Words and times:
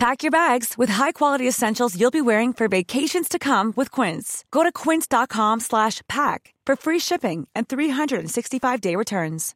Pack 0.00 0.22
your 0.22 0.30
bags 0.30 0.78
with 0.78 0.88
high-quality 0.88 1.46
essentials 1.46 1.94
you'll 1.94 2.10
be 2.10 2.22
wearing 2.22 2.54
for 2.54 2.68
vacations 2.68 3.28
to 3.28 3.38
come 3.38 3.74
with 3.76 3.90
Quince. 3.90 4.46
Go 4.50 4.62
to 4.62 4.72
quince.com 4.72 5.60
slash 5.60 6.00
pack 6.08 6.54
for 6.64 6.74
free 6.74 6.98
shipping 6.98 7.46
and 7.54 7.68
365-day 7.68 8.96
returns. 8.96 9.54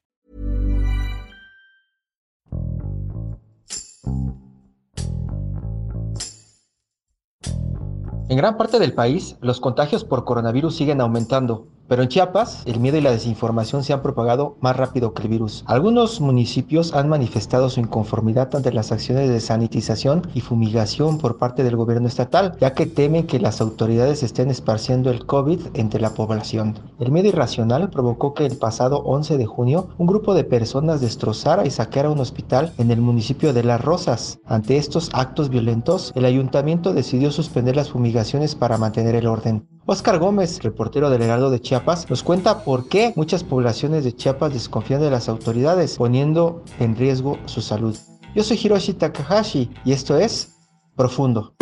En 8.29 8.37
gran 8.37 8.59
parte 8.59 8.79
del 8.79 8.93
país, 8.93 9.39
los 9.41 9.61
contagios 9.61 10.05
por 10.05 10.27
coronavirus 10.27 10.77
siguen 10.77 11.01
aumentando, 11.01 11.69
pero 11.89 12.03
en 12.03 12.09
Chiapas, 12.09 12.63
el 12.67 12.81
miedo 12.81 12.97
y 12.97 13.01
la 13.01 13.11
desinformación 13.11 13.85
se 13.85 13.93
han 13.93 14.03
propagado 14.03 14.57
más 14.61 14.77
rápido 14.77 15.13
que 15.13 15.23
el 15.23 15.29
virus. 15.29 15.65
Algunos 15.67 16.21
municipios 16.21 16.95
han 16.95 17.09
manifestado 17.09 17.69
su 17.69 17.81
inconformidad 17.81 18.55
ante 18.55 18.73
las 18.73 18.93
acciones 18.93 19.29
de 19.29 19.41
sanitización 19.41 20.23
y 20.35 20.41
fumigación 20.41 21.19
por 21.19 21.39
parte 21.39 21.63
del 21.63 21.77
gobierno 21.77 22.09
estatal, 22.09 22.57
ya 22.61 22.75
que 22.75 22.87
temen 22.87 23.27
que 23.27 23.39
las 23.39 23.61
autoridades 23.61 24.23
estén 24.23 24.51
esparciendo 24.51 25.11
el 25.11 25.27
COVID 25.27 25.61
entre 25.75 26.01
la 26.01 26.15
población. 26.15 26.79
El 26.99 27.13
miedo 27.13 27.29
irracional 27.29 27.91
provocó 27.91 28.35
que 28.35 28.47
el 28.47 28.57
pasado 28.57 28.99
11 28.99 29.37
de 29.37 29.47
junio 29.47 29.89
un 29.99 30.07
grupo 30.07 30.35
de 30.35 30.45
personas 30.45 31.01
destrozara 31.01 31.67
y 31.67 31.71
saqueara 31.71 32.11
un 32.11 32.21
hospital 32.21 32.73
en 32.79 32.91
el 32.91 33.01
municipio 33.01 33.53
de 33.53 33.65
Las 33.65 33.81
Rosas. 33.81 34.39
Ante 34.47 34.77
estos 34.77 35.11
actos 35.13 35.49
violentos, 35.49 36.13
el 36.15 36.25
ayuntamiento 36.25 36.93
decidió 36.93 37.31
suspender 37.31 37.77
las 37.77 37.91
fumigaciones 37.91 38.55
para 38.55 38.79
mantener 38.79 39.15
el 39.15 39.27
orden. 39.27 39.74
Oscar 39.87 40.19
Gómez, 40.19 40.63
reportero 40.63 41.11
del 41.11 41.21
Heraldo 41.21 41.51
de 41.51 41.61
Chiapas, 41.61 42.09
nos 42.09 42.23
cuenta 42.23 42.65
por 42.65 42.89
qué 42.89 43.13
muchas 43.17 43.45
poblaciones 43.45 44.03
de 44.03 44.15
Chiapas 44.15 44.55
desconfían 44.55 45.03
de 45.03 45.11
las 45.11 45.29
autoridades, 45.29 45.99
poniendo 45.99 46.63
en 46.81 46.97
riesgo 46.97 47.39
su 47.45 47.61
salud. 47.61 47.95
Yo 48.35 48.43
soy 48.43 48.59
Hiroshi 48.63 48.95
Takahashi 48.95 49.71
y 49.85 49.93
esto 49.93 50.17
es 50.17 50.55
Profundo. 50.97 51.55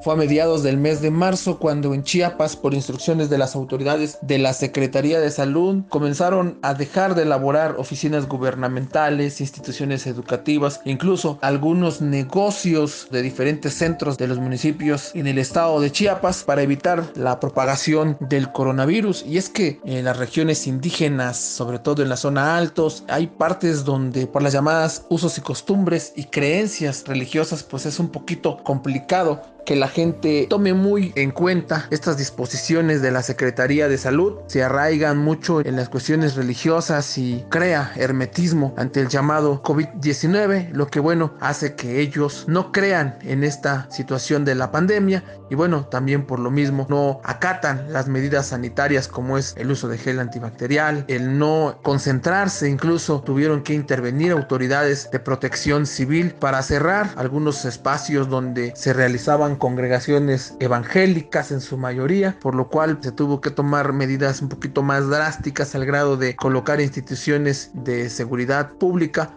Fue 0.00 0.14
a 0.14 0.16
mediados 0.16 0.62
del 0.62 0.76
mes 0.76 1.00
de 1.00 1.10
marzo 1.10 1.58
cuando 1.58 1.92
en 1.92 2.04
Chiapas, 2.04 2.54
por 2.54 2.72
instrucciones 2.72 3.30
de 3.30 3.38
las 3.38 3.56
autoridades 3.56 4.18
de 4.22 4.38
la 4.38 4.52
Secretaría 4.52 5.18
de 5.18 5.30
Salud, 5.30 5.82
comenzaron 5.88 6.58
a 6.62 6.74
dejar 6.74 7.16
de 7.16 7.22
elaborar 7.22 7.74
oficinas 7.78 8.28
gubernamentales, 8.28 9.40
instituciones 9.40 10.06
educativas, 10.06 10.80
incluso 10.84 11.40
algunos 11.42 12.00
negocios 12.00 13.08
de 13.10 13.22
diferentes 13.22 13.74
centros 13.74 14.16
de 14.18 14.28
los 14.28 14.38
municipios 14.38 15.10
en 15.14 15.26
el 15.26 15.38
estado 15.38 15.80
de 15.80 15.90
Chiapas 15.90 16.44
para 16.44 16.62
evitar 16.62 17.02
la 17.16 17.40
propagación 17.40 18.16
del 18.20 18.52
coronavirus. 18.52 19.24
Y 19.26 19.36
es 19.36 19.48
que 19.48 19.80
en 19.84 20.04
las 20.04 20.16
regiones 20.16 20.68
indígenas, 20.68 21.38
sobre 21.38 21.80
todo 21.80 22.04
en 22.04 22.08
la 22.08 22.16
zona 22.16 22.56
altos, 22.56 23.02
hay 23.08 23.26
partes 23.26 23.84
donde 23.84 24.28
por 24.28 24.42
las 24.42 24.52
llamadas 24.52 25.06
usos 25.08 25.38
y 25.38 25.40
costumbres 25.40 26.12
y 26.14 26.24
creencias 26.24 27.02
religiosas, 27.04 27.64
pues 27.64 27.84
es 27.84 27.98
un 27.98 28.10
poquito 28.10 28.62
complicado 28.62 29.42
que 29.68 29.76
la 29.76 29.88
gente 29.88 30.46
tome 30.48 30.72
muy 30.72 31.12
en 31.14 31.30
cuenta 31.30 31.88
estas 31.90 32.16
disposiciones 32.16 33.02
de 33.02 33.10
la 33.10 33.22
Secretaría 33.22 33.86
de 33.86 33.98
Salud, 33.98 34.38
se 34.46 34.62
arraigan 34.62 35.18
mucho 35.18 35.60
en 35.60 35.76
las 35.76 35.90
cuestiones 35.90 36.36
religiosas 36.36 37.18
y 37.18 37.44
crea 37.50 37.92
hermetismo 37.96 38.72
ante 38.78 39.02
el 39.02 39.08
llamado 39.08 39.62
COVID-19, 39.62 40.70
lo 40.72 40.86
que 40.86 41.00
bueno 41.00 41.34
hace 41.40 41.74
que 41.74 42.00
ellos 42.00 42.46
no 42.48 42.72
crean 42.72 43.18
en 43.20 43.44
esta 43.44 43.86
situación 43.90 44.46
de 44.46 44.54
la 44.54 44.72
pandemia. 44.72 45.22
Y 45.50 45.54
bueno, 45.54 45.84
también 45.84 46.24
por 46.24 46.38
lo 46.38 46.50
mismo 46.50 46.86
no 46.88 47.20
acatan 47.22 47.92
las 47.92 48.08
medidas 48.08 48.46
sanitarias 48.46 49.06
como 49.06 49.36
es 49.36 49.54
el 49.58 49.70
uso 49.70 49.86
de 49.88 49.98
gel 49.98 50.18
antibacterial, 50.18 51.04
el 51.08 51.38
no 51.38 51.78
concentrarse, 51.82 52.70
incluso 52.70 53.20
tuvieron 53.20 53.62
que 53.62 53.74
intervenir 53.74 54.32
autoridades 54.32 55.10
de 55.10 55.20
protección 55.20 55.84
civil 55.84 56.32
para 56.32 56.62
cerrar 56.62 57.10
algunos 57.16 57.66
espacios 57.66 58.30
donde 58.30 58.72
se 58.74 58.94
realizaban 58.94 59.57
congregaciones 59.58 60.56
evangélicas 60.60 61.52
en 61.52 61.60
su 61.60 61.76
mayoría, 61.76 62.38
por 62.40 62.54
lo 62.54 62.68
cual 62.68 62.98
se 63.02 63.12
tuvo 63.12 63.40
que 63.40 63.50
tomar 63.50 63.92
medidas 63.92 64.40
un 64.40 64.48
poquito 64.48 64.82
más 64.82 65.08
drásticas 65.08 65.74
al 65.74 65.84
grado 65.84 66.16
de 66.16 66.36
colocar 66.36 66.80
instituciones 66.80 67.70
de 67.74 68.08
seguridad 68.10 68.72
pública. 68.78 69.34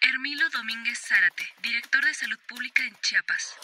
Hermilo 0.00 0.44
Domínguez 0.52 0.98
Zárate, 1.06 1.44
director 1.62 2.04
de 2.04 2.14
Salud 2.14 2.38
Pública 2.48 2.82
en 2.86 2.94
Chiapas. 3.02 3.54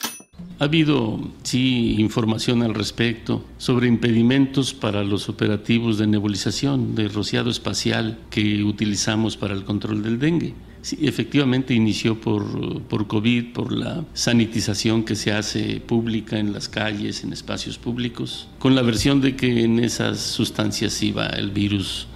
Ha 0.59 0.65
habido, 0.65 1.21
sí, 1.43 1.97
información 1.99 2.62
al 2.62 2.75
respecto 2.75 3.45
sobre 3.59 3.89
impedimentos 3.89 4.72
para 4.72 5.05
los 5.05 5.28
operativos 5.28 5.99
de 5.99 6.06
nebulización, 6.06 6.95
de 6.95 7.09
rociado 7.09 7.50
espacial 7.50 8.19
que 8.31 8.65
utilizamos 8.65 9.37
para 9.37 9.53
el 9.53 9.65
control 9.65 10.03
del 10.03 10.19
dengue. 10.19 10.55
Efectivamente 11.00 11.74
inició 11.74 12.20
por, 12.20 12.82
por 12.82 13.06
COVID, 13.06 13.52
por 13.52 13.72
la 13.72 14.04
sanitización 14.14 15.04
que 15.04 15.16
se 15.16 15.32
hace 15.32 15.80
pública 15.80 16.38
en 16.38 16.52
las 16.52 16.69
calles, 16.69 17.24
en 17.24 17.32
espacios 17.32 17.78
públicos, 17.78 18.48
con 18.58 18.74
la 18.74 18.82
versión 18.82 19.20
de 19.20 19.34
que 19.36 19.64
en 19.64 19.78
esas 19.78 20.20
sustancias 20.20 21.02
iba 21.02 21.26
el 21.26 21.50
virus, 21.50 22.06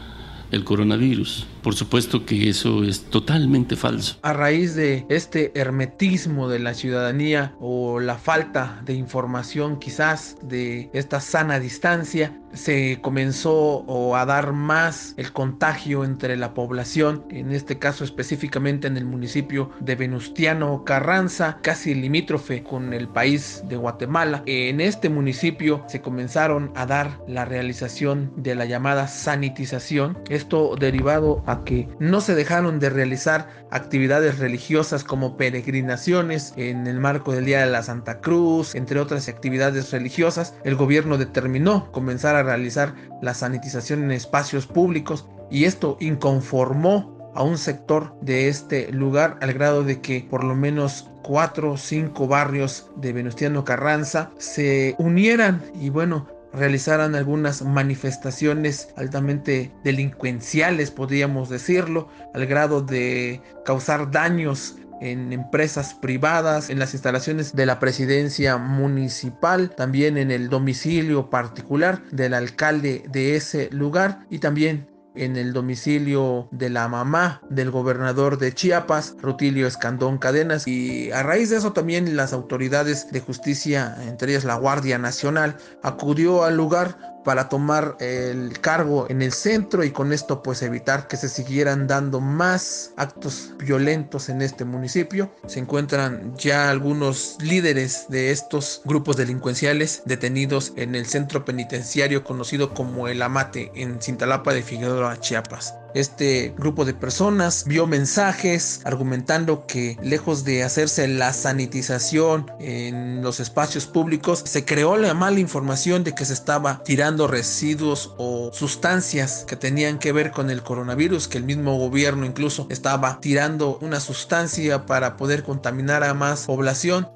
el 0.53 0.65
coronavirus. 0.65 1.47
Por 1.63 1.75
supuesto 1.75 2.25
que 2.25 2.49
eso 2.49 2.85
es 2.85 3.03
totalmente 3.03 3.77
falso. 3.77 4.17
A 4.23 4.33
raíz 4.33 4.75
de 4.75 5.07
este 5.09 5.53
hermetismo 5.55 6.49
de 6.49 6.59
la 6.59 6.75
ciudadanía 6.75 7.55
o 7.61 8.01
la 8.01 8.17
falta 8.17 8.81
de 8.85 8.95
información 8.95 9.79
quizás 9.79 10.37
de 10.43 10.91
esta 10.93 11.21
sana 11.21 11.59
distancia, 11.59 12.37
se 12.53 12.99
comenzó 13.01 14.17
a 14.17 14.25
dar 14.27 14.53
más 14.53 15.15
el 15.17 15.33
contagio 15.33 16.05
entre 16.05 16.37
la 16.37 16.55
población, 16.55 17.25
en 17.31 17.53
este 17.53 17.79
caso 17.79 18.05
específicamente 18.05 18.89
en 18.89 18.97
el 18.97 19.05
municipio 19.05 19.71
de 19.81 19.95
Venustiano 19.95 20.85
Carranza, 20.85 21.59
casi 21.63 21.95
limítrofe 21.95 22.63
con 22.63 22.93
el 22.93 23.09
país 23.09 23.63
de 23.69 23.77
Guatemala. 23.77 24.43
En 24.47 24.81
este 24.81 25.09
municipio 25.09 25.85
se 25.89 26.01
comenzaron 26.01 26.73
a 26.75 26.87
dar 26.87 27.21
la 27.29 27.45
realización 27.45 28.33
de 28.37 28.55
la 28.55 28.65
llamada 28.65 29.07
sanitización, 29.07 30.19
esto 30.29 30.75
derivado 30.79 31.43
que 31.59 31.89
no 31.99 32.21
se 32.21 32.35
dejaron 32.35 32.79
de 32.79 32.91
realizar 32.91 33.49
actividades 33.71 34.39
religiosas 34.39 35.05
como 35.05 35.37
peregrinaciones 35.37 36.55
en 36.57 36.87
el 36.87 36.99
marco 37.01 37.33
del 37.33 37.45
Día 37.45 37.61
de 37.61 37.71
la 37.71 37.83
Santa 37.83 38.21
Cruz, 38.21 38.75
entre 38.75 39.01
otras 39.01 39.29
actividades 39.29 39.91
religiosas, 39.91 40.55
el 40.65 40.77
gobierno 40.77 41.19
determinó 41.19 41.91
comenzar 41.93 42.37
a 42.37 42.43
realizar 42.43 42.95
la 43.21 43.35
sanitización 43.35 44.05
en 44.05 44.13
espacios 44.13 44.67
públicos 44.67 45.27
y 45.51 45.65
esto 45.65 45.97
inconformó 46.01 47.33
a 47.35 47.43
un 47.43 47.59
sector 47.59 48.15
de 48.21 48.49
este 48.49 48.91
lugar 48.93 49.39
al 49.41 49.53
grado 49.53 49.85
de 49.85 50.01
que 50.01 50.27
por 50.29 50.45
lo 50.45 50.55
menos 50.55 51.11
cuatro 51.23 51.73
o 51.73 51.77
cinco 51.77 52.27
barrios 52.27 52.91
de 52.97 53.13
Venustiano 53.13 53.65
Carranza 53.65 54.31
se 54.39 54.95
unieran. 54.99 55.63
Y 55.75 55.91
bueno 55.91 56.40
realizaran 56.53 57.15
algunas 57.15 57.63
manifestaciones 57.63 58.89
altamente 58.97 59.73
delincuenciales, 59.85 60.91
podríamos 60.91 61.49
decirlo, 61.49 62.09
al 62.35 62.47
grado 62.47 62.83
de 62.83 63.41
causar 63.65 64.11
daños 64.11 64.77
en 65.01 65.33
empresas 65.33 65.95
privadas, 65.95 66.69
en 66.69 66.79
las 66.79 66.93
instalaciones 66.93 67.57
de 67.57 67.67
la 67.67 67.79
presidencia 67.79 68.59
municipal, 68.59 69.71
también 69.75 70.19
en 70.19 70.31
el 70.31 70.49
domicilio 70.49 71.31
particular 71.31 72.03
del 72.11 72.35
alcalde 72.35 73.05
de 73.09 73.37
ese 73.37 73.71
lugar 73.71 74.27
y 74.29 74.39
también 74.39 74.89
en 75.15 75.37
el 75.37 75.53
domicilio 75.53 76.49
de 76.51 76.71
la 76.71 76.89
mamá 76.89 77.43
del 77.51 77.71
gobernador 77.71 78.39
de 78.39 78.53
Chiapas, 78.53 79.17
Rutilio 79.21 79.67
Escandón 79.67 80.19
Cadenas. 80.19 80.67
Y 80.67 81.11
a 81.11 81.23
raíz 81.23 81.51
de 81.51 81.57
eso 81.57 81.73
también 81.73 82.17
las 82.17 82.33
autoridades 82.33 83.11
de 83.11 83.21
justicia, 83.21 83.97
entre 84.07 84.33
ellas 84.33 84.45
la 84.45 84.57
Guardia 84.57 84.99
Nacional, 84.99 85.57
acudió 85.83 86.45
al 86.45 86.57
lugar 86.57 87.10
para 87.25 87.49
tomar 87.49 87.97
el 88.01 88.59
cargo 88.61 89.07
en 89.09 89.23
el 89.23 89.33
centro 89.33 89.85
y 89.85 89.91
con 89.91 90.13
esto 90.13 90.43
pues 90.43 90.63
evitar 90.63 91.09
que 91.09 91.17
se 91.17 91.29
siguieran 91.29 91.87
dando 91.87 92.21
más 92.21 92.93
actos 92.97 93.53
violentos 93.59 94.29
en 94.29 94.43
este 94.43 94.65
municipio. 94.65 95.31
Se 95.47 95.59
encuentran 95.59 96.37
ya 96.37 96.71
algunos 96.71 97.37
líderes 97.41 98.07
de 98.09 98.31
estos 98.31 98.83
grupos 98.85 99.17
delincuenciales 99.17 100.03
detenidos 100.05 100.73
en 100.77 100.95
el 100.95 101.07
centro 101.07 101.45
penitenciario 101.45 102.25
conocido 102.25 102.75
como 102.75 103.09
El 103.09 103.23
Amate 103.23 103.71
en 103.75 104.01
Cintalapa 104.01 104.53
de 104.53 104.63
Figueroa, 104.63 105.19
Chiapas. 105.21 105.80
Este 105.95 106.55
grupo 106.57 106.85
de 106.85 106.95
personas 106.95 107.65
vio 107.67 107.87
mensajes 107.87 108.81
argumentando 108.85 109.67
que 109.67 109.97
lejos 110.03 110.45
de 110.45 110.63
hacerse 110.63 111.09
la 111.09 111.33
sanitización 111.33 112.51
en 112.61 113.23
los 113.23 113.41
espacios 113.41 113.87
públicos, 113.87 114.43
se 114.47 114.65
creó 114.65 114.97
la 114.97 115.15
mala 115.15 115.41
información 115.41 116.05
de 116.05 116.15
que 116.15 116.25
se 116.25 116.33
estaba 116.33 116.83
tirando 116.85 117.27
residuos 117.27 118.15
o 118.19 118.53
sustancias 118.53 119.45
que 119.49 119.57
tenían 119.57 119.99
que 119.99 120.13
ver 120.13 120.31
con 120.31 120.51
el 120.51 120.63
coronavirus, 120.63 121.27
que 121.27 121.39
el 121.39 121.45
mismo 121.45 121.77
gobierno 121.79 122.25
incluso 122.25 122.67
estaba 122.71 123.21
tirando 123.21 123.79
una 123.79 123.99
sustancia 123.99 124.87
para 124.87 125.17
poder 125.17 125.43
contaminar 125.43 126.05
a 126.05 126.15
más 126.15 126.47
población. 126.47 127.09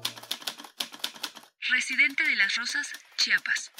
Residente 1.69 2.23
de 2.23 2.35
Las 2.35 2.55
Rosas, 2.55 2.87
Chiapas. 3.17 3.71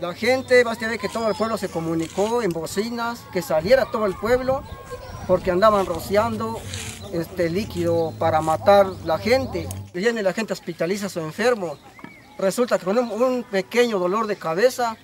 La 0.00 0.12
gente, 0.12 0.64
basta 0.64 0.88
ver 0.88 0.98
que 0.98 1.08
todo 1.08 1.28
el 1.28 1.36
pueblo 1.36 1.56
se 1.56 1.68
comunicó 1.68 2.42
en 2.42 2.50
bocinas, 2.50 3.20
que 3.32 3.42
saliera 3.42 3.86
todo 3.90 4.06
el 4.06 4.14
pueblo, 4.14 4.62
porque 5.28 5.50
andaban 5.52 5.86
rociando 5.86 6.60
este 7.12 7.48
líquido 7.48 8.12
para 8.18 8.40
matar 8.40 8.86
la 9.04 9.18
gente. 9.18 9.68
Viene 9.94 10.22
la 10.22 10.32
gente 10.32 10.52
hospitaliza 10.52 11.06
a 11.06 11.08
su 11.08 11.20
enfermo. 11.20 11.78
Resulta 12.38 12.78
que 12.78 12.84
con 12.84 12.98
un, 12.98 13.10
un 13.10 13.44
pequeño 13.44 13.98
dolor 13.98 14.26
de 14.26 14.36
cabeza 14.36 14.96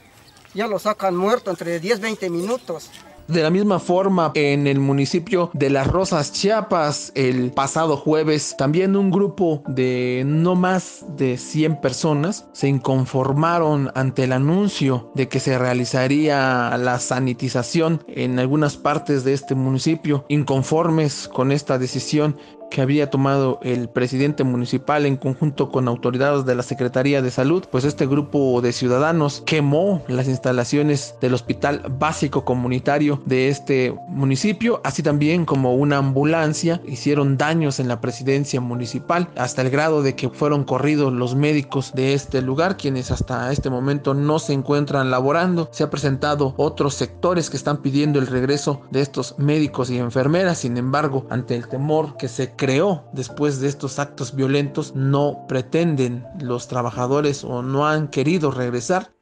ya 0.54 0.66
lo 0.66 0.78
sacan 0.80 1.16
muerto 1.16 1.50
entre 1.50 1.80
10-20 1.80 2.28
minutos. 2.28 2.90
De 3.30 3.44
la 3.44 3.50
misma 3.50 3.78
forma, 3.78 4.32
en 4.34 4.66
el 4.66 4.80
municipio 4.80 5.50
de 5.52 5.70
Las 5.70 5.86
Rosas, 5.86 6.32
Chiapas, 6.32 7.12
el 7.14 7.52
pasado 7.52 7.96
jueves, 7.96 8.56
también 8.58 8.96
un 8.96 9.12
grupo 9.12 9.62
de 9.68 10.24
no 10.26 10.56
más 10.56 11.04
de 11.16 11.36
100 11.36 11.80
personas 11.80 12.48
se 12.52 12.66
inconformaron 12.66 13.92
ante 13.94 14.24
el 14.24 14.32
anuncio 14.32 15.12
de 15.14 15.28
que 15.28 15.38
se 15.38 15.56
realizaría 15.58 16.76
la 16.76 16.98
sanitización 16.98 18.02
en 18.08 18.40
algunas 18.40 18.76
partes 18.76 19.22
de 19.22 19.32
este 19.34 19.54
municipio. 19.54 20.24
Inconformes 20.28 21.28
con 21.28 21.52
esta 21.52 21.78
decisión, 21.78 22.36
que 22.70 22.80
había 22.80 23.10
tomado 23.10 23.58
el 23.62 23.88
presidente 23.88 24.44
municipal 24.44 25.06
en 25.06 25.16
conjunto 25.16 25.70
con 25.70 25.88
autoridades 25.88 26.46
de 26.46 26.54
la 26.54 26.62
Secretaría 26.62 27.20
de 27.20 27.30
Salud, 27.30 27.64
pues 27.70 27.84
este 27.84 28.06
grupo 28.06 28.60
de 28.62 28.72
ciudadanos 28.72 29.42
quemó 29.44 30.02
las 30.08 30.28
instalaciones 30.28 31.14
del 31.20 31.34
Hospital 31.34 31.82
Básico 31.98 32.44
Comunitario 32.44 33.20
de 33.26 33.48
este 33.48 33.94
municipio, 34.08 34.80
así 34.84 35.02
también 35.02 35.44
como 35.44 35.74
una 35.74 35.98
ambulancia, 35.98 36.80
hicieron 36.86 37.36
daños 37.36 37.80
en 37.80 37.88
la 37.88 38.00
presidencia 38.00 38.60
municipal 38.60 39.28
hasta 39.36 39.62
el 39.62 39.70
grado 39.70 40.02
de 40.02 40.14
que 40.14 40.28
fueron 40.28 40.64
corridos 40.64 41.12
los 41.12 41.34
médicos 41.34 41.92
de 41.94 42.14
este 42.14 42.42
lugar, 42.42 42.76
quienes 42.76 43.10
hasta 43.10 43.52
este 43.52 43.70
momento 43.70 44.14
no 44.14 44.38
se 44.38 44.52
encuentran 44.52 45.10
laborando. 45.10 45.68
Se 45.72 45.82
ha 45.82 45.90
presentado 45.90 46.54
otros 46.56 46.94
sectores 46.94 47.50
que 47.50 47.56
están 47.56 47.78
pidiendo 47.78 48.18
el 48.18 48.26
regreso 48.26 48.82
de 48.90 49.00
estos 49.00 49.34
médicos 49.38 49.90
y 49.90 49.98
enfermeras, 49.98 50.58
sin 50.58 50.76
embargo, 50.76 51.26
ante 51.30 51.56
el 51.56 51.68
temor 51.68 52.16
que 52.16 52.28
se 52.28 52.54
creó 52.60 53.08
después 53.14 53.58
de 53.58 53.68
estos 53.68 53.98
actos 53.98 54.34
violentos 54.34 54.94
no 54.94 55.46
pretenden 55.48 56.26
los 56.38 56.68
trabajadores 56.68 57.42
o 57.42 57.62
no 57.62 57.88
han 57.88 58.08
querido 58.08 58.50
regresar. 58.50 59.14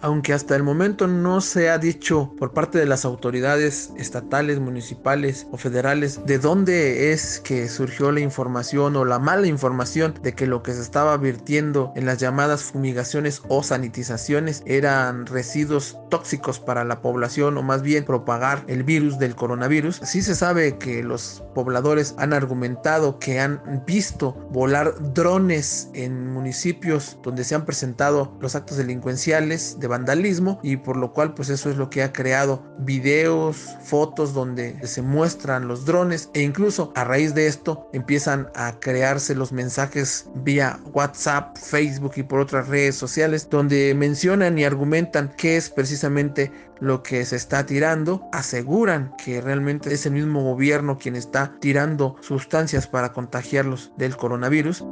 Aunque 0.00 0.32
hasta 0.32 0.56
el 0.56 0.62
momento 0.62 1.06
no 1.06 1.40
se 1.40 1.70
ha 1.70 1.78
dicho 1.78 2.32
por 2.38 2.52
parte 2.52 2.78
de 2.78 2.86
las 2.86 3.04
autoridades 3.04 3.92
estatales, 3.96 4.60
municipales 4.60 5.46
o 5.50 5.56
federales 5.56 6.20
de 6.26 6.38
dónde 6.38 7.12
es 7.12 7.40
que 7.40 7.68
surgió 7.68 8.12
la 8.12 8.20
información 8.20 8.96
o 8.96 9.04
la 9.04 9.18
mala 9.18 9.46
información 9.46 10.14
de 10.22 10.34
que 10.34 10.46
lo 10.46 10.62
que 10.62 10.74
se 10.74 10.82
estaba 10.82 11.16
virtiendo 11.16 11.92
en 11.96 12.06
las 12.06 12.18
llamadas 12.18 12.64
fumigaciones 12.64 13.42
o 13.48 13.62
sanitizaciones 13.62 14.62
eran 14.66 15.26
residuos 15.26 15.98
tóxicos 16.10 16.60
para 16.60 16.84
la 16.84 17.00
población 17.00 17.56
o 17.58 17.62
más 17.62 17.82
bien 17.82 18.04
propagar 18.04 18.64
el 18.68 18.82
virus 18.84 19.18
del 19.18 19.34
coronavirus. 19.34 20.00
Sí 20.04 20.22
se 20.22 20.34
sabe 20.34 20.78
que 20.78 21.02
los 21.02 21.42
pobladores 21.54 22.14
han 22.18 22.32
argumentado 22.32 23.18
que 23.18 23.40
han 23.40 23.60
visto 23.86 24.32
volar 24.50 24.94
drones 25.14 25.88
en 25.94 26.32
municipios 26.32 27.18
donde 27.22 27.44
se 27.44 27.54
han 27.54 27.64
presentado 27.64 28.36
los 28.40 28.54
actos 28.54 28.76
delincuenciales 28.76 29.78
de 29.80 29.85
vandalismo 29.86 30.58
y 30.62 30.76
por 30.76 30.96
lo 30.96 31.12
cual 31.12 31.34
pues 31.34 31.48
eso 31.48 31.70
es 31.70 31.76
lo 31.76 31.90
que 31.90 32.02
ha 32.02 32.12
creado 32.12 32.62
videos, 32.78 33.76
fotos 33.82 34.34
donde 34.34 34.86
se 34.86 35.02
muestran 35.02 35.68
los 35.68 35.84
drones 35.84 36.30
e 36.34 36.42
incluso 36.42 36.92
a 36.94 37.04
raíz 37.04 37.34
de 37.34 37.46
esto 37.46 37.88
empiezan 37.92 38.48
a 38.54 38.78
crearse 38.80 39.34
los 39.34 39.52
mensajes 39.52 40.28
vía 40.36 40.78
WhatsApp, 40.92 41.56
Facebook 41.56 42.12
y 42.16 42.22
por 42.22 42.40
otras 42.40 42.68
redes 42.68 42.96
sociales 42.96 43.48
donde 43.50 43.94
mencionan 43.94 44.58
y 44.58 44.64
argumentan 44.64 45.32
que 45.36 45.56
es 45.56 45.70
precisamente 45.70 46.52
lo 46.80 47.02
que 47.02 47.24
se 47.24 47.36
está 47.36 47.64
tirando, 47.64 48.28
aseguran 48.32 49.14
que 49.16 49.40
realmente 49.40 49.92
es 49.92 50.06
el 50.06 50.12
mismo 50.12 50.42
gobierno 50.42 50.98
quien 50.98 51.16
está 51.16 51.54
tirando 51.60 52.16
sustancias 52.20 52.86
para 52.86 53.12
contagiarlos 53.12 53.92
del 53.96 54.16
coronavirus. 54.16 54.84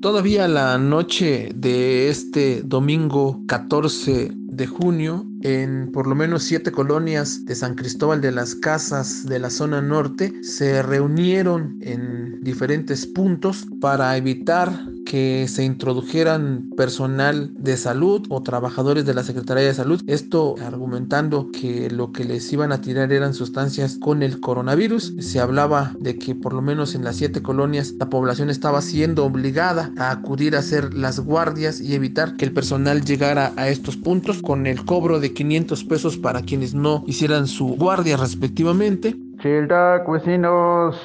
Todavía 0.00 0.46
la 0.46 0.78
noche 0.78 1.50
de 1.56 2.08
este 2.08 2.62
domingo 2.62 3.42
14 3.48 4.30
de 4.32 4.66
junio, 4.66 5.26
en 5.42 5.90
por 5.90 6.06
lo 6.06 6.14
menos 6.14 6.44
siete 6.44 6.70
colonias 6.70 7.44
de 7.44 7.56
San 7.56 7.74
Cristóbal 7.74 8.20
de 8.20 8.30
las 8.30 8.54
Casas 8.54 9.26
de 9.26 9.40
la 9.40 9.50
zona 9.50 9.82
norte, 9.82 10.32
se 10.44 10.82
reunieron 10.82 11.78
en 11.80 12.40
diferentes 12.42 13.06
puntos 13.06 13.66
para 13.80 14.16
evitar 14.16 14.87
que 15.08 15.48
se 15.48 15.64
introdujeran 15.64 16.68
personal 16.76 17.50
de 17.54 17.78
salud 17.78 18.26
o 18.28 18.42
trabajadores 18.42 19.06
de 19.06 19.14
la 19.14 19.22
Secretaría 19.22 19.64
de 19.64 19.72
Salud. 19.72 20.02
Esto 20.06 20.54
argumentando 20.62 21.48
que 21.50 21.88
lo 21.90 22.12
que 22.12 22.24
les 22.24 22.52
iban 22.52 22.72
a 22.72 22.82
tirar 22.82 23.10
eran 23.10 23.32
sustancias 23.32 23.96
con 23.98 24.22
el 24.22 24.38
coronavirus. 24.38 25.14
Se 25.20 25.40
hablaba 25.40 25.92
de 25.98 26.18
que 26.18 26.34
por 26.34 26.52
lo 26.52 26.60
menos 26.60 26.94
en 26.94 27.04
las 27.04 27.16
siete 27.16 27.40
colonias 27.40 27.94
la 27.98 28.10
población 28.10 28.50
estaba 28.50 28.82
siendo 28.82 29.24
obligada 29.24 29.90
a 29.96 30.10
acudir 30.10 30.54
a 30.54 30.58
hacer 30.58 30.92
las 30.92 31.20
guardias 31.20 31.80
y 31.80 31.94
evitar 31.94 32.36
que 32.36 32.44
el 32.44 32.52
personal 32.52 33.02
llegara 33.02 33.54
a 33.56 33.70
estos 33.70 33.96
puntos 33.96 34.42
con 34.42 34.66
el 34.66 34.84
cobro 34.84 35.20
de 35.20 35.32
500 35.32 35.84
pesos 35.84 36.18
para 36.18 36.42
quienes 36.42 36.74
no 36.74 37.02
hicieran 37.06 37.46
su 37.46 37.76
guardia 37.76 38.18
respectivamente. 38.18 39.16
Childa, 39.40 40.04
vecinos, 40.06 40.96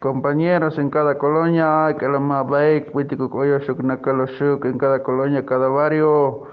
compañeros 0.00 0.78
en 0.78 0.90
cada 0.90 1.18
colonia, 1.18 1.94
que 1.98 2.08
la 2.08 2.18
más 2.18 2.46
en 4.64 4.78
cada 4.78 5.02
colonia, 5.02 5.44
cada 5.46 5.68
barrio. 5.68 6.44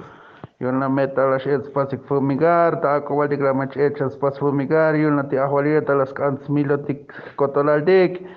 Yo 0.60 0.72
la 0.72 0.90
meta 0.90 1.28
las 1.28 1.46
espacio 1.46 2.00
fumigar, 2.08 2.82
ta 2.82 3.02
cual 3.06 3.30
de 3.30 3.38
grama 3.38 3.66
espacio 3.66 4.40
fumigar, 4.40 4.96
yo 4.96 5.10
la 5.12 5.30
tía 5.30 5.48
jualita 5.48 5.96
las 5.96 6.12
cans 6.14 6.50
milotic 6.50 7.14
cotolaldic, 7.36 8.28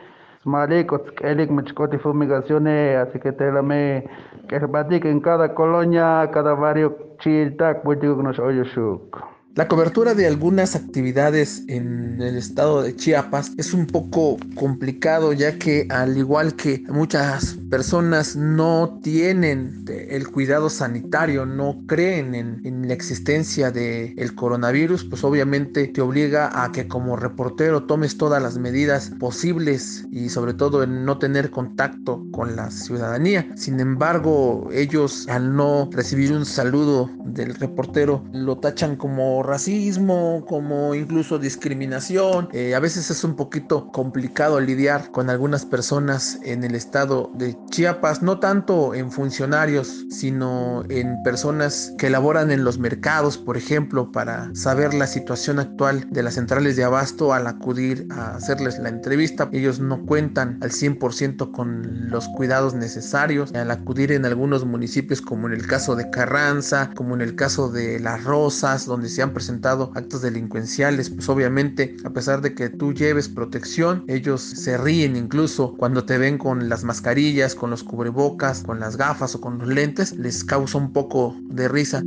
smalicos, 0.42 1.02
elik 1.22 1.50
machcoti 1.50 1.98
fumigaciones, 1.98 2.96
así 2.98 3.18
que 3.18 3.32
te 3.32 3.50
la 3.50 3.62
me 3.62 4.04
que 4.48 5.10
en 5.10 5.20
cada 5.20 5.54
colonia, 5.54 6.30
cada 6.32 6.54
barrio, 6.54 6.96
chiltac, 7.18 7.82
buitic 7.84 8.16
nos 8.18 8.38
oyo 8.38 8.64
shuk. 8.64 9.39
La 9.56 9.66
cobertura 9.66 10.14
de 10.14 10.28
algunas 10.28 10.76
actividades 10.76 11.64
en 11.66 12.22
el 12.22 12.36
estado 12.36 12.82
de 12.82 12.94
Chiapas 12.94 13.50
es 13.56 13.74
un 13.74 13.84
poco 13.88 14.38
complicado 14.54 15.32
ya 15.32 15.58
que 15.58 15.88
al 15.90 16.16
igual 16.16 16.54
que 16.54 16.84
muchas 16.88 17.56
personas 17.68 18.36
no 18.36 19.00
tienen 19.02 19.84
el 19.88 20.28
cuidado 20.28 20.70
sanitario, 20.70 21.46
no 21.46 21.82
creen 21.88 22.36
en, 22.36 22.86
la 22.86 22.94
existencia 22.94 23.72
del 23.72 24.14
el 24.16 24.34
coronavirus, 24.36 25.04
pues 25.04 25.24
obviamente 25.24 25.88
te 25.88 26.00
obliga 26.00 26.62
a 26.62 26.70
que 26.70 26.86
como 26.86 27.16
reportero 27.16 27.84
tomes 27.84 28.16
todas 28.16 28.40
las 28.40 28.56
medidas 28.56 29.10
posibles 29.18 30.06
y 30.12 30.28
sobre 30.28 30.54
todo 30.54 30.84
en 30.84 31.04
no 31.04 31.18
tener 31.18 31.50
contacto 31.50 32.24
con 32.30 32.54
la 32.54 32.70
ciudadanía. 32.70 33.48
Sin 33.56 33.80
embargo, 33.80 34.68
ellos 34.72 35.26
al 35.28 35.56
no 35.56 35.88
recibir 35.92 36.32
un 36.32 36.46
saludo 36.46 37.10
del 37.24 37.54
reportero 37.56 38.24
lo 38.32 38.58
tachan 38.58 38.94
como 38.94 39.39
racismo, 39.42 40.44
como 40.46 40.94
incluso 40.94 41.38
discriminación. 41.38 42.48
Eh, 42.52 42.74
a 42.74 42.80
veces 42.80 43.10
es 43.10 43.24
un 43.24 43.36
poquito 43.36 43.90
complicado 43.92 44.60
lidiar 44.60 45.10
con 45.10 45.30
algunas 45.30 45.64
personas 45.64 46.38
en 46.42 46.64
el 46.64 46.74
estado 46.74 47.30
de 47.34 47.56
Chiapas, 47.70 48.22
no 48.22 48.38
tanto 48.38 48.94
en 48.94 49.10
funcionarios, 49.10 50.06
sino 50.10 50.84
en 50.88 51.22
personas 51.22 51.92
que 51.98 52.10
laboran 52.10 52.50
en 52.50 52.64
los 52.64 52.78
mercados, 52.78 53.38
por 53.38 53.56
ejemplo, 53.56 54.10
para 54.10 54.50
saber 54.54 54.94
la 54.94 55.06
situación 55.06 55.58
actual 55.58 56.06
de 56.10 56.22
las 56.22 56.34
centrales 56.34 56.76
de 56.76 56.84
abasto 56.84 57.32
al 57.32 57.46
acudir 57.46 58.06
a 58.10 58.36
hacerles 58.36 58.78
la 58.78 58.88
entrevista. 58.88 59.48
Ellos 59.52 59.80
no 59.80 60.04
cuentan 60.04 60.58
al 60.62 60.70
100% 60.70 61.52
con 61.52 62.10
los 62.10 62.28
cuidados 62.28 62.74
necesarios 62.74 63.52
al 63.54 63.70
acudir 63.70 64.12
en 64.12 64.24
algunos 64.24 64.64
municipios 64.64 65.20
como 65.20 65.46
en 65.46 65.54
el 65.54 65.66
caso 65.66 65.96
de 65.96 66.10
Carranza, 66.10 66.90
como 66.94 67.14
en 67.14 67.20
el 67.20 67.34
caso 67.34 67.70
de 67.70 68.00
Las 68.00 68.24
Rosas, 68.24 68.86
donde 68.86 69.08
se 69.08 69.22
han 69.22 69.29
presentado 69.32 69.92
actos 69.94 70.22
delincuenciales, 70.22 71.10
pues 71.10 71.28
obviamente 71.28 71.96
a 72.04 72.10
pesar 72.10 72.40
de 72.40 72.54
que 72.54 72.68
tú 72.68 72.92
lleves 72.92 73.28
protección, 73.28 74.04
ellos 74.08 74.40
se 74.42 74.76
ríen 74.76 75.16
incluso 75.16 75.74
cuando 75.76 76.04
te 76.04 76.18
ven 76.18 76.38
con 76.38 76.68
las 76.68 76.84
mascarillas, 76.84 77.54
con 77.54 77.70
los 77.70 77.82
cubrebocas, 77.82 78.62
con 78.62 78.80
las 78.80 78.96
gafas 78.96 79.34
o 79.34 79.40
con 79.40 79.58
los 79.58 79.68
lentes, 79.68 80.16
les 80.16 80.44
causa 80.44 80.78
un 80.78 80.92
poco 80.92 81.36
de 81.50 81.68
risa. 81.68 82.02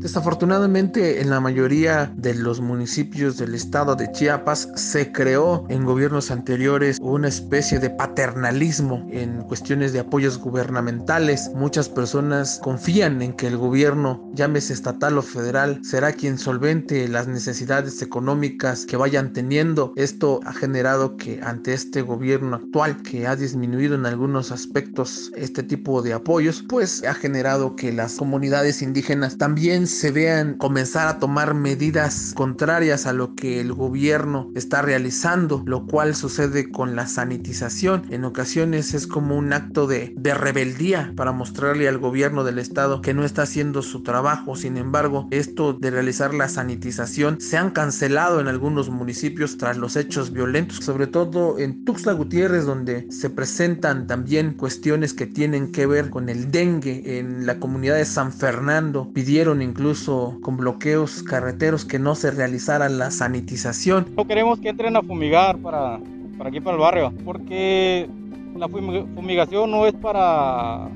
Desafortunadamente 0.00 1.20
en 1.20 1.28
la 1.28 1.40
mayoría 1.40 2.12
de 2.16 2.32
los 2.32 2.60
municipios 2.60 3.36
del 3.36 3.56
estado 3.56 3.96
de 3.96 4.08
Chiapas 4.12 4.68
se 4.76 5.10
creó 5.10 5.66
en 5.68 5.84
gobiernos 5.84 6.30
anteriores 6.30 6.98
una 7.00 7.26
especie 7.26 7.80
de 7.80 7.90
paternalismo 7.90 9.04
en 9.10 9.42
cuestiones 9.42 9.92
de 9.92 9.98
apoyos 9.98 10.38
gubernamentales. 10.38 11.50
Muchas 11.56 11.88
personas 11.88 12.60
confían 12.62 13.22
en 13.22 13.32
que 13.32 13.48
el 13.48 13.56
gobierno, 13.56 14.30
llámese 14.34 14.72
estatal 14.72 15.18
o 15.18 15.22
federal, 15.22 15.80
será 15.82 16.12
quien 16.12 16.38
solvente 16.38 17.08
las 17.08 17.26
necesidades 17.26 18.00
económicas 18.00 18.86
que 18.86 18.96
vayan 18.96 19.32
teniendo. 19.32 19.92
Esto 19.96 20.38
ha 20.44 20.52
generado 20.52 21.16
que 21.16 21.40
ante 21.42 21.74
este 21.74 22.02
gobierno 22.02 22.54
actual 22.54 23.02
que 23.02 23.26
ha 23.26 23.34
disminuido 23.34 23.96
en 23.96 24.06
algunos 24.06 24.52
aspectos 24.52 25.32
este 25.34 25.64
tipo 25.64 26.02
de 26.02 26.12
apoyos, 26.12 26.64
pues 26.68 27.02
ha 27.02 27.14
generado 27.14 27.74
que 27.74 27.92
las 27.92 28.14
comunidades 28.14 28.80
indígenas 28.80 29.36
también 29.38 29.87
se 29.88 30.10
vean 30.10 30.54
comenzar 30.58 31.08
a 31.08 31.18
tomar 31.18 31.54
medidas 31.54 32.32
contrarias 32.34 33.06
a 33.06 33.12
lo 33.12 33.34
que 33.34 33.60
el 33.60 33.72
gobierno 33.72 34.50
está 34.54 34.82
realizando, 34.82 35.62
lo 35.66 35.86
cual 35.86 36.14
sucede 36.14 36.70
con 36.70 36.94
la 36.94 37.06
sanitización. 37.06 38.04
En 38.10 38.24
ocasiones 38.24 38.94
es 38.94 39.06
como 39.06 39.36
un 39.36 39.52
acto 39.52 39.86
de, 39.86 40.12
de 40.16 40.34
rebeldía 40.34 41.12
para 41.16 41.32
mostrarle 41.32 41.88
al 41.88 41.98
gobierno 41.98 42.44
del 42.44 42.58
estado 42.58 43.00
que 43.00 43.14
no 43.14 43.24
está 43.24 43.42
haciendo 43.42 43.82
su 43.82 44.02
trabajo. 44.02 44.56
Sin 44.56 44.76
embargo, 44.76 45.26
esto 45.30 45.72
de 45.72 45.90
realizar 45.90 46.34
la 46.34 46.48
sanitización 46.48 47.40
se 47.40 47.56
han 47.56 47.70
cancelado 47.70 48.40
en 48.40 48.48
algunos 48.48 48.90
municipios 48.90 49.56
tras 49.56 49.78
los 49.78 49.96
hechos 49.96 50.32
violentos, 50.32 50.84
sobre 50.84 51.06
todo 51.06 51.58
en 51.58 51.84
Tuxtla 51.84 52.12
Gutiérrez, 52.12 52.66
donde 52.66 53.06
se 53.10 53.30
presentan 53.30 54.06
también 54.06 54.54
cuestiones 54.54 55.14
que 55.14 55.26
tienen 55.26 55.72
que 55.72 55.86
ver 55.86 56.10
con 56.10 56.28
el 56.28 56.50
dengue. 56.50 57.18
En 57.18 57.46
la 57.46 57.58
comunidad 57.58 57.96
de 57.96 58.04
San 58.04 58.32
Fernando 58.32 59.10
pidieron 59.12 59.62
incluso 59.62 59.77
incluso 59.78 60.36
con 60.42 60.56
bloqueos 60.56 61.22
carreteros 61.22 61.84
que 61.84 62.00
no 62.00 62.16
se 62.16 62.32
realizara 62.32 62.88
la 62.88 63.12
sanitización. 63.12 64.12
No 64.16 64.26
queremos 64.26 64.58
que 64.58 64.70
entren 64.70 64.96
a 64.96 65.02
fumigar 65.02 65.56
para, 65.58 66.00
para 66.36 66.50
aquí, 66.50 66.60
para 66.60 66.74
el 66.74 66.82
barrio, 66.82 67.12
porque 67.24 68.10
la 68.56 68.66
fumigación 68.68 69.70
no 69.70 69.86
es 69.86 69.92
para 69.94 70.88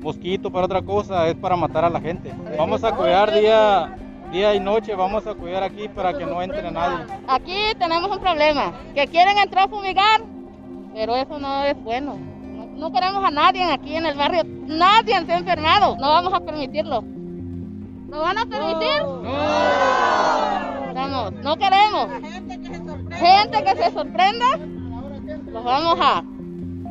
mosquito, 0.00 0.50
para 0.50 0.64
otra 0.64 0.80
cosa, 0.80 1.28
es 1.28 1.34
para 1.34 1.54
matar 1.54 1.84
a 1.84 1.90
la 1.90 2.00
gente. 2.00 2.32
Vamos 2.56 2.82
a 2.82 2.92
cuidar 2.92 3.30
día, 3.30 3.94
día 4.32 4.54
y 4.54 4.60
noche, 4.60 4.94
vamos 4.94 5.26
a 5.26 5.34
cuidar 5.34 5.62
aquí 5.62 5.86
para 5.88 6.16
que 6.16 6.24
no 6.24 6.40
entre 6.40 6.70
nadie. 6.70 7.04
Aquí 7.28 7.60
tenemos 7.78 8.10
un 8.10 8.20
problema, 8.20 8.72
que 8.94 9.06
quieren 9.08 9.36
entrar 9.36 9.66
a 9.66 9.68
fumigar, 9.68 10.22
pero 10.94 11.14
eso 11.14 11.38
no 11.38 11.62
es 11.64 11.76
bueno. 11.84 12.16
No, 12.56 12.64
no 12.74 12.90
queremos 12.90 13.22
a 13.22 13.30
nadie 13.30 13.64
aquí 13.64 13.96
en 13.96 14.06
el 14.06 14.16
barrio, 14.16 14.44
nadie 14.66 15.14
se 15.26 15.32
ha 15.34 15.38
enfermado, 15.38 15.94
no 15.96 16.08
vamos 16.08 16.32
a 16.32 16.40
permitirlo. 16.40 17.04
¿Lo 18.08 18.20
van 18.20 18.38
a 18.38 18.46
permitir? 18.46 19.02
No. 19.02 19.22
Vamos, 20.94 21.32
no 21.34 21.56
queremos. 21.56 22.08
Gente 23.12 23.64
que 23.64 23.76
se 23.76 23.90
sorprenda, 23.92 24.46
los 25.52 25.64
vamos 25.64 25.98
a, 26.00 26.24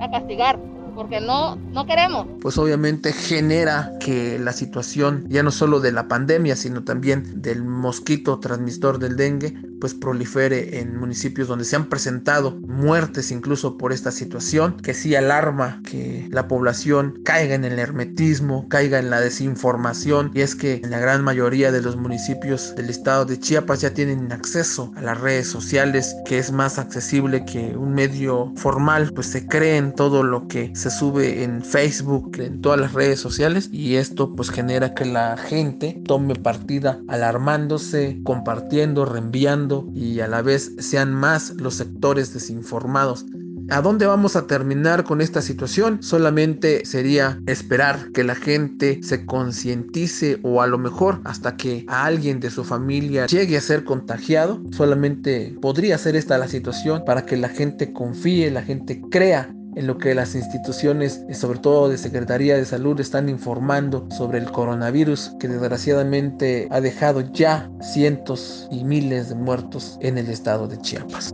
a 0.04 0.12
castigar 0.12 0.60
porque 0.98 1.22
no, 1.22 1.56
no 1.74 1.86
queremos. 1.86 2.26
Pues 2.42 2.58
obviamente 2.58 3.14
genera 3.14 3.94
que 4.00 4.40
la 4.40 4.52
situación, 4.52 5.26
ya 5.30 5.44
no 5.44 5.52
solo 5.52 5.80
de 5.80 5.92
la 5.92 6.08
pandemia, 6.08 6.56
sino 6.56 6.84
también 6.84 7.44
del 7.44 7.64
mosquito 7.64 8.40
transmisor 8.40 8.98
del 8.98 9.16
dengue, 9.16 9.54
pues 9.80 9.94
prolifere 9.94 10.80
en 10.80 10.98
municipios 10.98 11.48
donde 11.48 11.66
se 11.66 11.76
han 11.76 11.86
presentado 11.86 12.58
muertes 12.68 13.30
incluso 13.30 13.78
por 13.78 13.94
esta 13.94 14.12
situación, 14.12 14.78
que 14.78 14.96
sí 14.96 15.14
alarma 15.14 15.84
que 15.84 16.28
la 16.32 16.48
población 16.48 17.22
caiga 17.24 17.54
en 17.54 17.64
el 17.64 17.78
hermetismo, 17.78 18.68
caiga 18.68 18.98
en 18.98 19.12
la 19.12 19.22
desinformación, 19.22 20.32
y 20.34 20.42
es 20.42 20.56
que 20.56 20.82
en 20.84 20.90
la 20.90 20.98
gran 20.98 21.24
mayoría 21.24 21.72
de 21.72 21.84
los 21.84 21.96
municipios 21.96 22.74
del 22.76 22.90
estado 22.90 23.26
de 23.26 23.40
Chiapas 23.40 23.82
ya 23.82 23.94
tienen 23.94 24.32
acceso 24.32 24.92
a 24.96 25.02
las 25.04 25.22
redes 25.22 25.48
sociales, 25.48 26.16
que 26.26 26.40
es 26.40 26.52
más 26.52 26.80
accesible 26.80 27.46
que 27.46 27.78
un 27.78 27.94
medio 27.94 28.52
formal, 28.56 29.12
pues 29.14 29.28
se 29.28 29.46
creen 29.46 29.94
todo 29.94 30.24
lo 30.24 30.48
que 30.48 30.76
se 30.76 30.87
sube 30.90 31.44
en 31.44 31.62
Facebook, 31.62 32.38
en 32.40 32.62
todas 32.62 32.80
las 32.80 32.94
redes 32.94 33.20
sociales 33.20 33.70
y 33.72 33.96
esto 33.96 34.36
pues 34.36 34.50
genera 34.50 34.94
que 34.94 35.06
la 35.06 35.38
gente 35.38 36.02
tome 36.06 36.36
partida 36.36 37.00
alarmándose, 37.08 38.20
compartiendo, 38.24 39.06
reenviando 39.06 39.88
y 39.94 40.20
a 40.20 40.28
la 40.28 40.42
vez 40.42 40.74
sean 40.80 41.14
más 41.14 41.52
los 41.56 41.76
sectores 41.76 42.34
desinformados. 42.34 43.26
¿A 43.70 43.82
dónde 43.82 44.06
vamos 44.06 44.38
a 44.38 44.48
terminar 44.48 45.04
con 45.04 45.20
esta 45.20 45.42
situación? 45.42 46.02
Solamente 46.02 46.86
sería 46.86 47.42
esperar 47.48 48.14
que 48.14 48.24
la 48.24 48.36
gente 48.36 49.02
se 49.04 49.26
concientice 49.26 50.40
o 50.42 50.62
a 50.62 50.68
lo 50.68 50.78
mejor 50.78 51.20
hasta 51.26 51.58
que 51.58 51.84
a 51.90 52.06
alguien 52.06 52.40
de 52.40 52.50
su 52.50 52.64
familia 52.64 53.26
llegue 53.26 53.58
a 53.58 53.62
ser 53.62 53.84
contagiado. 53.84 54.62
Solamente 54.72 55.54
podría 55.62 55.98
ser 55.98 56.16
esta 56.16 56.38
la 56.38 56.48
situación 56.48 57.04
para 57.06 57.26
que 57.26 57.36
la 57.36 57.50
gente 57.50 57.92
confíe, 57.92 58.52
la 58.52 58.62
gente 58.62 59.02
crea 59.12 59.54
en 59.78 59.86
lo 59.86 59.98
que 60.00 60.16
las 60.16 60.34
instituciones, 60.34 61.24
eh, 61.30 61.36
sobre 61.36 61.60
todo 61.60 61.88
de 61.88 61.98
Secretaría 61.98 62.58
de 62.58 62.66
Salud, 62.66 63.00
están 63.00 63.30
informando 63.30 64.08
sobre 64.18 64.40
el 64.40 64.52
coronavirus 64.52 65.36
que 65.40 65.48
desgraciadamente 65.48 66.68
ha 66.72 66.82
dejado 66.82 67.22
ya 67.32 67.70
cientos 67.82 68.68
y 68.72 68.84
miles 68.84 69.30
de 69.30 69.36
muertos 69.36 69.98
en 70.02 70.18
el 70.18 70.30
estado 70.30 70.68
de 70.68 70.80
Chiapas. 70.80 71.32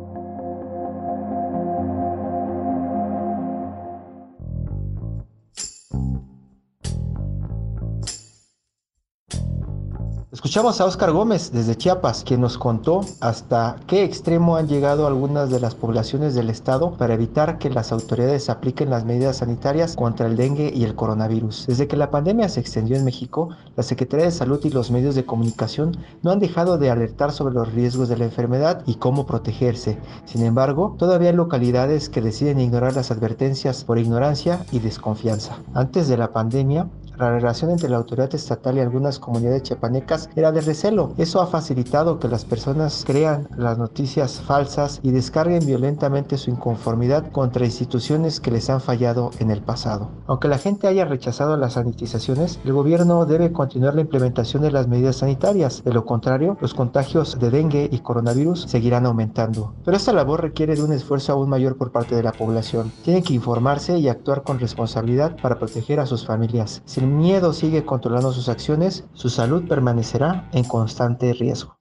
Escuchamos 10.34 10.82
a 10.82 10.86
Oscar 10.86 11.12
Gómez 11.12 11.52
desde 11.52 11.76
Chiapas, 11.76 12.24
quien 12.24 12.42
nos 12.42 12.58
contó 12.58 13.02
hasta 13.20 13.76
qué 13.86 14.04
extremo 14.04 14.56
han 14.56 14.68
llegado 14.68 15.06
algunas 15.06 15.52
de 15.52 15.60
las 15.60 15.76
poblaciones 15.76 16.34
del 16.34 16.50
estado 16.50 16.94
para 16.94 17.14
evitar 17.14 17.60
que 17.60 17.70
las 17.70 17.92
autoridades 17.92 18.50
apliquen 18.50 18.90
las 18.90 19.06
medidas 19.06 19.38
sanitarias 19.38 19.96
contra 19.96 20.26
el 20.26 20.36
dengue 20.36 20.74
y 20.74 20.86
el 20.86 20.96
coronavirus. 20.96 21.68
Desde 21.68 21.88
que 21.88 21.98
la 21.98 22.10
pandemia 22.10 22.50
se 22.50 22.62
extendió 22.62 22.98
en 22.98 23.06
México, 23.06 23.50
la 23.76 23.84
Secretaría 23.84 24.26
de 24.26 24.32
Salud 24.32 24.60
y 24.64 24.72
los 24.72 24.90
medios 24.90 25.14
de 25.14 25.24
comunicación 25.24 25.96
no 26.24 26.32
han 26.32 26.40
dejado 26.40 26.80
de 26.80 26.90
alertar 26.90 27.32
sobre 27.32 27.54
los 27.54 27.72
riesgos 27.72 28.10
de 28.10 28.18
la 28.18 28.26
enfermedad 28.26 28.82
y 28.88 28.96
cómo 28.96 29.28
protegerse. 29.28 30.00
Sin 30.26 30.44
embargo, 30.44 30.96
todavía 30.98 31.30
hay 31.30 31.36
localidades 31.36 32.10
que 32.10 32.22
deciden 32.22 32.60
ignorar 32.60 32.96
las 32.96 33.12
advertencias 33.12 33.84
por 33.84 34.00
ignorancia 34.00 34.66
y 34.72 34.80
desconfianza. 34.80 35.60
Antes 35.76 36.08
de 36.08 36.18
la 36.18 36.34
pandemia, 36.34 36.88
la 37.18 37.32
relación 37.32 37.72
entre 37.72 37.90
la 37.90 37.98
autoridad 37.98 38.34
estatal 38.34 38.78
y 38.78 38.80
algunas 38.80 39.20
comunidades 39.20 39.64
chiapanecas 39.64 40.30
era 40.36 40.52
de 40.52 40.62
recelo. 40.62 41.14
Eso 41.18 41.42
ha 41.42 41.48
facilitado 41.48 42.20
que 42.20 42.28
las 42.28 42.46
personas 42.46 43.04
crean 43.06 43.48
las 43.58 43.78
noticias 43.78 44.42
falsas 44.42 45.00
y 45.04 45.12
descarguen 45.12 45.66
violentamente 45.66 46.38
su 46.38 46.50
inconformidad 46.50 47.32
contra 47.32 47.66
instituciones 47.66 48.40
que 48.40 48.52
les 48.52 48.70
han 48.70 48.82
fallado 48.82 49.32
en 49.40 49.52
el 49.52 49.62
pasado. 49.62 50.10
Aunque 50.28 50.48
la 50.48 50.58
gente 50.58 50.88
haya 50.88 51.06
rechazado 51.06 51.58
las 51.58 51.74
sanitizaciones, 51.74 52.60
el 52.64 52.74
gobierno 52.74 53.26
debe 53.26 53.52
continuar 53.52 53.96
la 53.96 54.02
implementación 54.02 54.64
de 54.64 54.72
las 54.72 54.88
medidas 54.88 55.18
sanitarias. 55.18 55.84
De 55.84 55.94
lo 55.94 56.06
contrario, 56.06 56.58
los 56.62 56.74
contagios 56.74 57.40
de 57.40 57.50
dengue 57.50 57.90
y 57.92 58.00
coronavirus 58.00 58.64
seguirán 58.64 59.06
aumentando. 59.06 59.74
Pero 59.86 59.98
esta 59.98 60.14
labor 60.14 60.42
requiere 60.42 60.76
de 60.76 60.84
un 60.84 60.94
esfuerzo 60.94 61.34
aún 61.34 61.50
mayor 61.50 61.78
por 61.78 61.92
parte 61.92 62.16
de 62.16 62.24
la 62.24 62.32
población. 62.32 62.92
Tienen 63.04 63.24
que 63.24 63.34
informarse 63.34 63.98
y 63.98 64.08
actuar 64.08 64.44
con 64.44 64.60
responsabilidad 64.60 65.36
para 65.42 65.60
proteger 65.60 66.00
a 66.00 66.06
sus 66.06 66.26
familias 66.26 66.82
el 67.04 67.10
miedo 67.18 67.54
sigue 67.54 67.86
controlando 67.86 68.34
sus 68.34 68.50
acciones, 68.50 69.06
su 69.14 69.30
salud 69.30 69.68
permanecerá 69.68 70.50
en 70.52 70.64
constante 70.64 71.34
riesgo. 71.34 71.78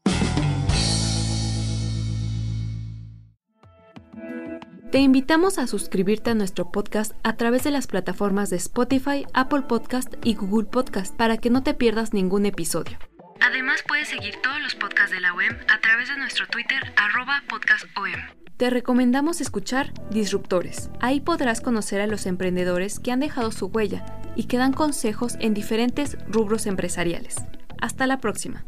Te 4.93 4.99
invitamos 4.99 5.57
a 5.57 5.67
suscribirte 5.67 6.31
a 6.31 6.35
nuestro 6.35 6.71
podcast 6.71 7.13
a 7.23 7.37
través 7.37 7.65
de 7.65 7.71
las 7.71 7.87
plataformas 7.87 8.51
de 8.51 8.57
Spotify, 8.57 9.25
Apple 9.33 9.63
Podcast 9.63 10.15
y 10.23 10.35
Google 10.35 10.69
Podcast 10.69 11.17
para 11.17 11.39
que 11.39 11.49
no 11.49 11.63
te 11.63 11.73
pierdas 11.73 12.13
ningún 12.13 12.45
episodio. 12.45 12.99
Además 13.41 13.83
puedes 13.89 14.09
seguir 14.09 14.35
todos 14.43 14.61
los 14.61 14.75
podcasts 14.75 15.11
de 15.13 15.21
la 15.21 15.33
web 15.33 15.51
a 15.75 15.81
través 15.81 16.09
de 16.09 16.19
nuestro 16.19 16.47
Twitter 16.49 16.93
arroba 16.97 17.43
podcastom. 17.49 18.13
Te 18.59 18.69
recomendamos 18.69 19.41
escuchar 19.41 19.95
Disruptores. 20.11 20.91
Ahí 21.01 21.21
podrás 21.21 21.63
conocer 21.63 22.03
a 22.03 22.07
los 22.07 22.27
emprendedores 22.27 23.01
que 23.01 23.13
han 23.13 23.21
dejado 23.21 23.51
su 23.51 23.69
huella 23.69 24.05
y 24.37 24.45
que 24.45 24.59
dan 24.59 24.73
consejos 24.73 25.37
en 25.41 25.55
diferentes 25.55 26.17
rubros 26.29 26.67
empresariales. 26.67 27.37
Hasta 27.81 28.07
la 28.07 28.19
próxima. 28.19 28.65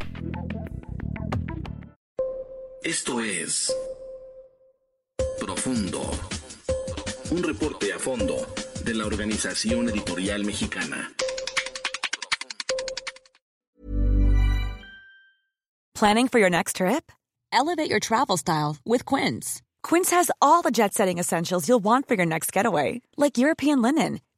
Esto 2.82 3.20
es 3.20 3.72
Profundo. 5.40 6.02
Un 7.30 7.42
reporte 7.42 7.92
a 7.92 7.98
fondo 7.98 8.46
de 8.84 8.94
la 8.94 9.06
Organización 9.06 9.88
Editorial 9.88 10.44
Mexicana. 10.44 11.10
Planning 15.94 16.28
for 16.28 16.38
your 16.38 16.50
next 16.50 16.76
trip? 16.76 17.10
Elevate 17.52 17.88
your 17.88 18.00
travel 18.00 18.36
style 18.36 18.76
with 18.84 19.04
Quince. 19.04 19.62
Quince 19.82 20.10
has 20.10 20.30
all 20.42 20.60
the 20.60 20.72
jet 20.72 20.92
setting 20.92 21.18
essentials 21.18 21.68
you'll 21.68 21.82
want 21.82 22.08
for 22.08 22.14
your 22.14 22.26
next 22.26 22.52
getaway, 22.52 23.00
like 23.16 23.38
European 23.38 23.80
linen, 23.80 24.20